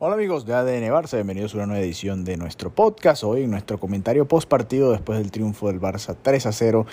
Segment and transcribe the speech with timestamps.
[0.00, 3.24] Hola amigos de ADN Barça, bienvenidos a una nueva edición de nuestro podcast.
[3.24, 6.86] Hoy en nuestro comentario post partido después del triunfo del Barça 3 a 0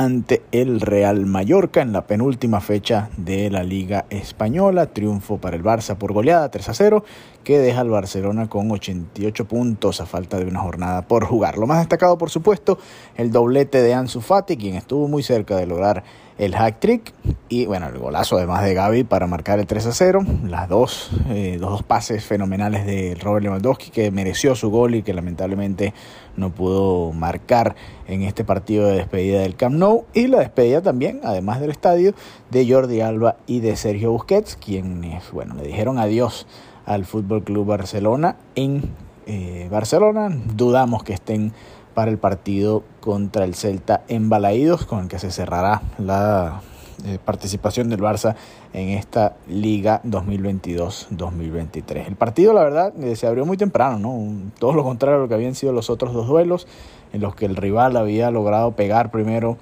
[0.00, 4.86] ante el Real Mallorca en la penúltima fecha de la Liga Española.
[4.86, 7.04] Triunfo para el Barça por goleada 3 a 0
[7.44, 11.58] que deja al Barcelona con 88 puntos a falta de una jornada por jugar.
[11.58, 12.78] Lo más destacado por supuesto
[13.14, 16.02] el doblete de Ansu Fati quien estuvo muy cerca de lograr
[16.38, 17.12] el hack trick
[17.50, 20.20] y bueno, el golazo además de Gaby para marcar el 3 a 0.
[20.44, 25.02] Las dos, eh, los dos pases fenomenales de Robert Lewandowski que mereció su gol y
[25.02, 25.92] que lamentablemente
[26.36, 27.76] no pudo marcar
[28.08, 29.89] en este partido de despedida del Camp Nou.
[30.12, 32.12] Y la despedida también, además del estadio,
[32.50, 36.46] de Jordi Alba y de Sergio Busquets, quienes bueno, le dijeron adiós
[36.86, 38.82] al Fútbol Club Barcelona en
[39.26, 40.30] eh, Barcelona.
[40.54, 41.52] Dudamos que estén
[41.94, 46.60] para el partido contra el Celta en Balaídos, con el que se cerrará la
[47.04, 48.36] eh, participación del Barça
[48.72, 52.06] en esta Liga 2022-2023.
[52.06, 54.50] El partido, la verdad, eh, se abrió muy temprano, ¿no?
[54.58, 56.66] Todo lo contrario a lo que habían sido los otros dos duelos,
[57.12, 59.56] en los que el rival había logrado pegar primero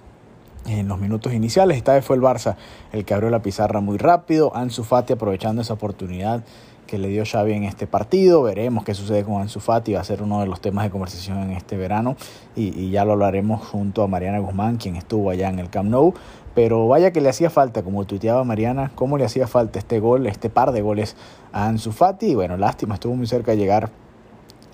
[0.68, 1.76] en los minutos iniciales.
[1.76, 2.56] Esta vez fue el Barça
[2.92, 4.54] el que abrió la pizarra muy rápido.
[4.54, 6.44] Ansu Fati aprovechando esa oportunidad
[6.88, 8.42] que le dio Xavi en este partido.
[8.42, 11.38] Veremos qué sucede con Ansu Fati, va a ser uno de los temas de conversación
[11.38, 12.16] en este verano
[12.56, 16.14] y, ya lo hablaremos junto a Mariana Guzmán, quien estuvo allá en el Camp Nou.
[16.54, 20.26] Pero vaya que le hacía falta, como tuiteaba Mariana, cómo le hacía falta este gol,
[20.26, 21.14] este par de goles
[21.52, 22.26] a Ansu Fati.
[22.26, 23.90] Y bueno, lástima, estuvo muy cerca de llegar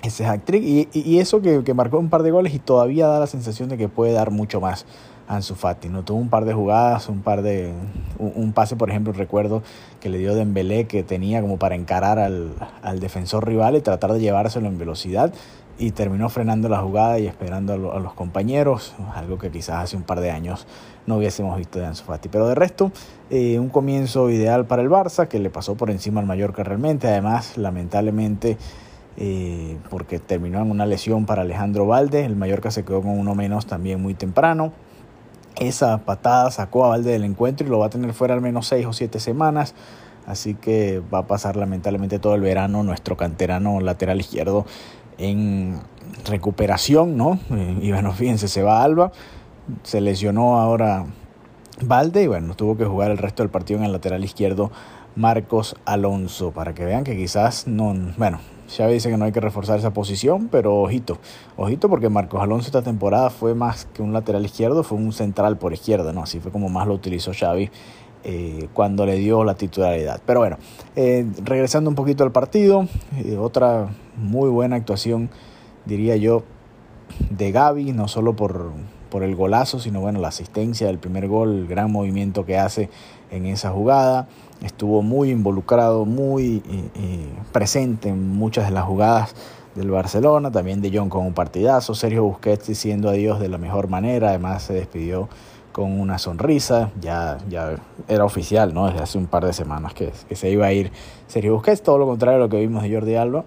[0.03, 3.27] ese hack trick y, eso que marcó un par de goles y todavía da la
[3.27, 4.87] sensación de que puede dar mucho más.
[5.29, 5.89] Ansu Fati.
[5.89, 7.73] No tuvo un par de jugadas, un par de
[8.19, 9.63] un, pase, por ejemplo, recuerdo
[10.01, 14.13] que le dio Dembélé que tenía como para encarar al, al, defensor rival y tratar
[14.13, 15.33] de llevárselo en velocidad
[15.79, 20.03] y terminó frenando la jugada y esperando a, los compañeros, algo que quizás hace un
[20.03, 20.67] par de años
[21.07, 22.29] no hubiésemos visto de Ansu Fati.
[22.29, 22.93] Pero de resto,
[23.31, 27.09] eh, un comienzo ideal para el Barça que le pasó por encima al Mallorca realmente.
[27.09, 28.57] Además, lamentablemente
[29.17, 32.25] eh, porque terminó en una lesión para Alejandro Valde.
[32.25, 34.73] El Mallorca se quedó con uno menos también muy temprano.
[35.57, 38.67] Esa patada sacó a Valde del encuentro y lo va a tener fuera al menos
[38.67, 39.75] seis o siete semanas.
[40.27, 44.65] Así que va a pasar lamentablemente todo el verano nuestro canterano lateral izquierdo
[45.19, 45.81] en
[46.27, 47.39] recuperación, ¿no?
[47.51, 49.13] Eh, y bueno, fíjense, se va Alba,
[49.83, 51.07] se lesionó ahora
[51.83, 54.71] Valde y bueno, tuvo que jugar el resto del partido en el lateral izquierdo
[55.17, 59.41] Marcos Alonso, para que vean que quizás no, bueno, Xavi dice que no hay que
[59.41, 61.19] reforzar esa posición, pero ojito,
[61.57, 65.59] ojito porque Marcos Alonso esta temporada fue más que un lateral izquierdo, fue un central
[65.59, 66.23] por izquierda, ¿no?
[66.23, 67.71] Así fue como más lo utilizó Xavi
[68.25, 70.21] eh, cuando le dio la titularidad.
[70.25, 70.57] Pero bueno,
[70.97, 72.89] eh, regresando un poquito al partido,
[73.19, 75.29] eh, otra muy buena actuación,
[75.85, 76.43] diría yo,
[77.31, 78.73] de Gaby, no solo por,
[79.11, 82.89] por el golazo, sino bueno, la asistencia del primer gol, el gran movimiento que hace
[83.31, 84.27] en esa jugada.
[84.65, 89.35] Estuvo muy involucrado, muy eh, eh, presente en muchas de las jugadas
[89.75, 93.89] del Barcelona, también de Jong con un partidazo, Sergio Busquets diciendo adiós de la mejor
[93.89, 95.29] manera, además se despidió
[95.73, 97.77] con una sonrisa, ya, ya
[98.09, 98.87] era oficial, ¿no?
[98.87, 100.93] Desde hace un par de semanas que, que se iba a ir
[101.27, 103.45] Sergio Busquets, todo lo contrario a lo que vimos de Jordi Alba,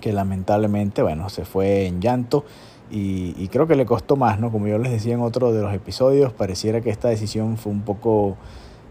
[0.00, 2.44] que lamentablemente, bueno, se fue en llanto
[2.90, 4.50] y, creo que le costó más, ¿no?
[4.50, 7.82] Como yo les decía en otro de los episodios, pareciera que esta decisión fue un
[7.82, 8.36] poco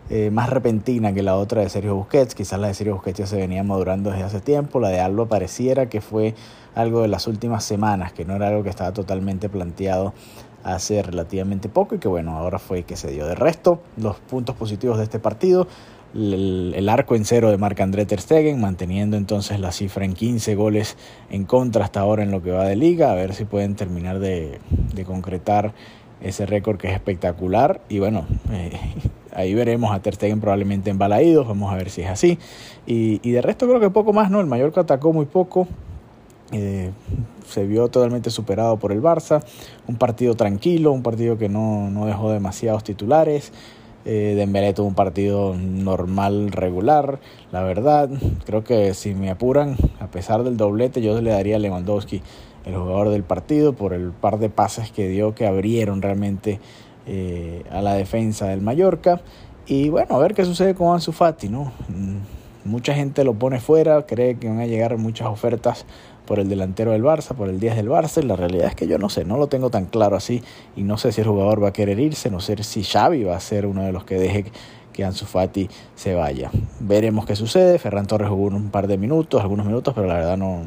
[0.10, 2.36] eh, más repentina que la otra de Sergio Busquets.
[2.36, 4.80] Quizás la de Sergio Busquets ya se venía madurando desde hace tiempo.
[4.80, 6.34] La de Alba pareciera que fue
[6.76, 10.14] algo de las últimas semanas, que no era algo que estaba totalmente planteado
[10.64, 13.26] hace relativamente poco y que bueno, ahora fue que se dio.
[13.26, 15.68] De resto, los puntos positivos de este partido,
[16.14, 20.98] el, arco en cero de Marc-André Ter Stegen, manteniendo entonces la cifra en 15 goles
[21.30, 24.20] en contra hasta ahora en lo que va de liga, a ver si pueden terminar
[24.20, 24.60] de,
[25.06, 25.74] concretar
[26.22, 28.72] ese récord que es espectacular y bueno, eh,
[29.38, 32.38] ahí veremos a Ter Stegen probablemente en balaídos, vamos a ver si es así
[32.86, 34.42] y, y de resto creo que poco más, ¿no?
[34.42, 35.68] El Mallorca atacó muy poco,
[36.52, 36.92] eh,
[37.48, 39.44] se vio totalmente superado por el Barça,
[39.88, 43.54] un partido tranquilo, un partido que no, no dejó demasiados titulares,
[44.10, 47.20] eh, Dembélé tuvo un partido normal, regular,
[47.52, 48.10] la verdad.
[48.46, 52.22] Creo que si me apuran, a pesar del doblete, yo le daría a Lewandowski
[52.64, 56.62] el jugador del partido por el par de pases que dio que abrieron realmente
[57.08, 59.22] eh, a la defensa del Mallorca.
[59.66, 61.72] Y bueno, a ver qué sucede con Ansu Fati, ¿no?
[61.90, 62.18] Mm,
[62.66, 65.86] mucha gente lo pone fuera, cree que van a llegar muchas ofertas
[66.26, 68.22] por el delantero del Barça, por el 10 del Barça.
[68.22, 70.44] la realidad es que yo no sé, no lo tengo tan claro así.
[70.76, 73.36] Y no sé si el jugador va a querer irse, no sé si Xavi va
[73.36, 74.46] a ser uno de los que deje
[74.94, 76.52] que Ansu Fati se vaya.
[76.80, 77.80] Veremos qué sucede.
[77.80, 80.64] Ferran Torres jugó un par de minutos, algunos minutos, pero la verdad no,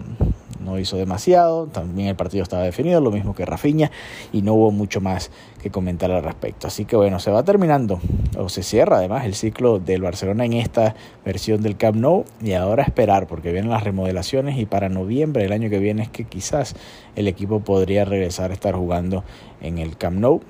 [0.61, 3.91] no hizo demasiado, también el partido estaba definido, lo mismo que Rafinha,
[4.33, 5.31] y no hubo mucho más
[5.63, 6.67] que comentar al respecto.
[6.67, 8.01] Así que bueno, se va terminando,
[8.39, 12.53] o se cierra además el ciclo del Barcelona en esta versión del Camp Nou, y
[12.53, 16.25] ahora esperar, porque vienen las remodelaciones, y para noviembre del año que viene es que
[16.25, 16.75] quizás
[17.17, 19.25] el equipo podría regresar a estar jugando
[19.61, 20.41] en el Camp Nou.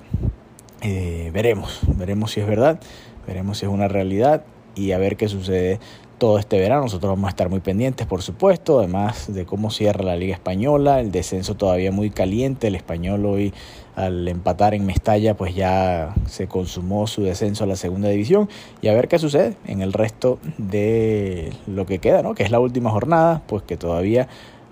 [0.81, 2.79] Eh, veremos, veremos si es verdad,
[3.27, 4.43] veremos si es una realidad
[4.75, 5.79] y a ver qué sucede
[6.17, 6.83] todo este verano.
[6.83, 10.99] Nosotros vamos a estar muy pendientes, por supuesto, además de cómo cierra la Liga Española,
[10.99, 13.53] el descenso todavía muy caliente, el español hoy
[13.95, 18.49] al empatar en Mestalla pues ya se consumó su descenso a la segunda división
[18.81, 22.35] y a ver qué sucede en el resto de lo que queda, ¿no?
[22.35, 24.27] que es la última jornada, pues que todavía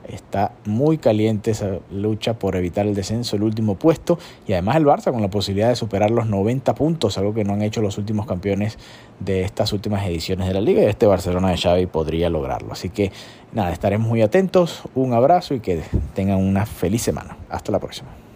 [0.09, 4.17] Está muy caliente esa lucha por evitar el descenso, el último puesto.
[4.47, 7.53] Y además el Barça con la posibilidad de superar los 90 puntos, algo que no
[7.53, 8.77] han hecho los últimos campeones
[9.19, 10.81] de estas últimas ediciones de la liga.
[10.81, 12.73] Y este Barcelona de Xavi podría lograrlo.
[12.73, 13.11] Así que
[13.53, 14.83] nada, estaremos muy atentos.
[14.95, 15.81] Un abrazo y que
[16.15, 17.37] tengan una feliz semana.
[17.49, 18.28] Hasta la próxima.